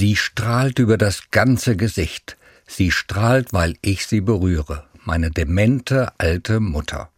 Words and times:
Sie 0.00 0.16
strahlt 0.16 0.78
über 0.78 0.96
das 0.96 1.24
ganze 1.30 1.76
Gesicht. 1.76 2.38
Sie 2.66 2.90
strahlt, 2.90 3.52
weil 3.52 3.76
ich 3.82 4.06
sie 4.06 4.22
berühre. 4.22 4.86
Meine 5.04 5.30
demente 5.30 6.14
alte 6.16 6.58
Mutter. 6.58 7.10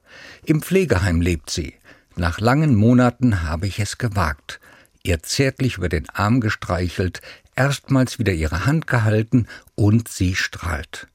Im 0.45 0.63
Pflegeheim 0.63 1.21
lebt 1.21 1.49
sie. 1.49 1.75
Nach 2.17 2.41
langen 2.41 2.75
Monaten 2.75 3.45
habe 3.45 3.69
ich 3.69 3.79
es 3.79 3.99
gewagt. 3.99 4.59
Ihr 5.05 5.23
zärtlich 5.23 5.77
über 5.77 5.89
den 5.89 6.09
Arm 6.09 6.41
gestreichelt, 6.41 7.21
erstmals 7.55 8.19
wieder 8.19 8.33
ihre 8.33 8.67
Hand 8.67 8.89
gehalten 8.89 9.47
und 9.77 10.09
sie 10.09 10.35
strahlt. 10.35 11.07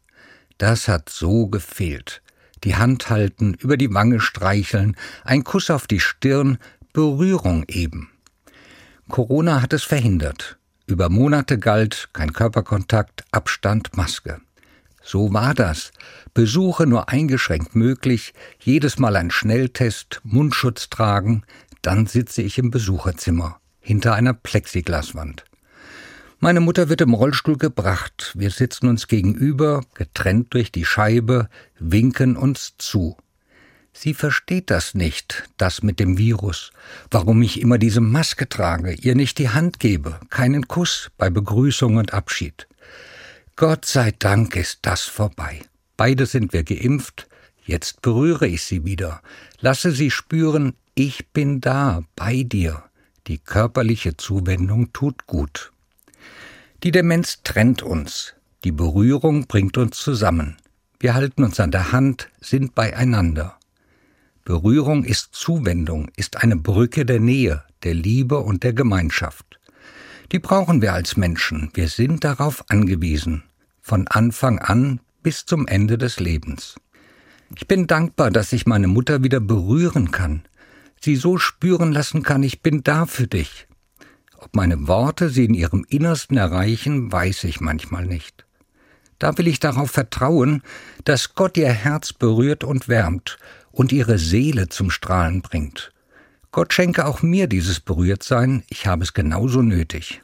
Das 0.58 0.88
hat 0.88 1.10
so 1.10 1.48
gefehlt. 1.48 2.22
Die 2.64 2.78
Hand 2.78 3.10
halten, 3.10 3.56
über 3.56 3.76
die 3.76 3.94
Wange 3.94 4.22
streicheln, 4.22 4.96
ein 5.26 5.44
Kuss 5.44 5.70
auf 5.70 5.86
die 5.86 6.00
Stirn, 6.00 6.60
Berührung 6.94 7.66
eben. 7.68 8.10
Corona 9.10 9.62
hat 9.62 9.74
es 9.74 9.84
verhindert. 9.84 10.57
Über 10.90 11.10
Monate 11.10 11.60
galt 11.60 12.08
kein 12.14 12.32
Körperkontakt, 12.32 13.26
Abstand, 13.32 13.98
Maske. 13.98 14.40
So 15.04 15.34
war 15.34 15.54
das. 15.54 15.92
Besuche 16.34 16.88
nur 16.88 17.10
eingeschränkt 17.10 17.76
möglich, 17.76 18.34
jedes 18.62 18.98
Mal 18.98 19.18
ein 19.18 19.30
Schnelltest, 19.30 20.22
Mundschutz 20.24 20.90
tragen, 20.90 21.44
dann 21.82 22.08
sitze 22.08 22.42
ich 22.42 22.58
im 22.58 22.72
Besucherzimmer, 22.72 23.60
hinter 23.82 24.14
einer 24.14 24.34
Plexiglaswand. 24.34 25.44
Meine 26.40 26.62
Mutter 26.62 26.88
wird 26.88 27.02
im 27.02 27.14
Rollstuhl 27.14 27.58
gebracht, 27.58 28.32
wir 28.38 28.52
sitzen 28.52 28.88
uns 28.88 29.08
gegenüber, 29.08 29.82
getrennt 29.94 30.54
durch 30.54 30.72
die 30.72 30.86
Scheibe, 30.86 31.50
winken 31.80 32.38
uns 32.38 32.76
zu. 32.78 33.18
Sie 34.00 34.14
versteht 34.14 34.70
das 34.70 34.94
nicht, 34.94 35.50
das 35.58 35.82
mit 35.82 36.00
dem 36.00 36.20
Virus, 36.20 36.72
warum 37.10 37.42
ich 37.42 37.60
immer 37.60 37.80
diese 37.80 38.00
Maske 38.00 38.48
trage, 38.48 38.94
ihr 38.94 39.16
nicht 39.16 39.40
die 39.40 39.50
Hand 39.50 39.80
gebe, 39.80 40.20
keinen 40.30 40.68
Kuss 40.68 41.10
bei 41.18 41.32
Begrüßung 41.32 41.98
und 41.98 42.14
Abschied. 42.14 42.68
Gott 43.56 43.86
sei 43.86 44.14
Dank 44.20 44.56
ist 44.56 44.82
das 44.84 45.02
vorbei. 45.02 45.62
Beide 45.98 46.28
sind 46.28 46.54
wir 46.54 46.64
geimpft, 46.64 47.28
jetzt 47.66 48.04
berühre 48.04 48.46
ich 48.46 48.62
sie 48.62 48.86
wieder, 48.86 49.24
lasse 49.62 49.92
sie 49.92 50.12
spüren, 50.12 50.76
ich 50.94 51.30
bin 51.30 51.60
da, 51.60 52.04
bei 52.16 52.44
dir. 52.44 52.84
Die 53.26 53.40
körperliche 53.40 54.16
Zuwendung 54.16 54.94
tut 54.94 55.26
gut. 55.26 55.72
Die 56.84 56.92
Demenz 56.92 57.42
trennt 57.44 57.82
uns, 57.82 58.36
die 58.64 58.72
Berührung 58.72 59.48
bringt 59.48 59.76
uns 59.76 59.98
zusammen. 59.98 60.58
Wir 61.00 61.16
halten 61.16 61.44
uns 61.44 61.60
an 61.60 61.72
der 61.72 61.92
Hand, 61.92 62.30
sind 62.42 62.76
beieinander. 62.76 63.57
Berührung 64.48 65.04
ist 65.04 65.36
Zuwendung, 65.36 66.08
ist 66.16 66.42
eine 66.42 66.56
Brücke 66.56 67.06
der 67.06 67.20
Nähe, 67.20 67.66
der 67.84 67.94
Liebe 67.94 68.40
und 68.40 68.64
der 68.64 68.72
Gemeinschaft. 68.72 69.60
Die 70.32 70.40
brauchen 70.40 70.82
wir 70.82 70.94
als 70.94 71.18
Menschen, 71.18 71.70
wir 71.74 71.90
sind 71.90 72.24
darauf 72.24 72.64
angewiesen, 72.70 73.44
von 73.82 74.08
Anfang 74.08 74.60
an 74.60 75.02
bis 75.22 75.46
zum 75.46 75.68
Ende 75.68 75.98
des 75.98 76.22
Lebens. 76.22 76.80
Ich 77.58 77.68
bin 77.68 77.88
dankbar, 77.88 78.32
dass 78.32 78.54
ich 78.54 78.66
meine 78.66 78.88
Mutter 78.88 79.22
wieder 79.22 79.42
berühren 79.42 80.12
kann, 80.12 80.44
sie 81.02 81.18
so 81.18 81.38
spüren 81.38 81.92
lassen 81.92 82.24
kann, 82.24 82.42
ich 82.42 82.62
bin 82.62 82.84
da 82.84 83.06
für 83.06 83.28
dich. 83.28 83.68
Ob 84.38 84.56
meine 84.56 84.88
Worte 84.88 85.28
sie 85.28 85.44
in 85.44 85.56
ihrem 85.56 85.86
Innersten 85.90 86.38
erreichen, 86.38 87.12
weiß 87.12 87.44
ich 87.44 87.60
manchmal 87.60 88.06
nicht. 88.06 88.46
Da 89.20 89.38
will 89.38 89.48
ich 89.48 89.60
darauf 89.60 89.92
vertrauen, 89.92 90.62
dass 91.04 91.36
Gott 91.36 91.58
ihr 91.58 91.68
Herz 91.68 92.14
berührt 92.14 92.64
und 92.64 92.88
wärmt 92.88 93.38
und 93.78 93.92
ihre 93.92 94.18
Seele 94.18 94.70
zum 94.70 94.90
Strahlen 94.90 95.44
bringt. 95.44 95.94
Gott 96.52 96.74
schenke 96.74 97.06
auch 97.06 97.22
mir 97.22 97.46
dieses 97.46 97.80
Berührtsein, 97.80 98.64
ich 98.70 98.88
habe 98.88 99.04
es 99.04 99.14
genauso 99.14 99.62
nötig. 99.62 100.24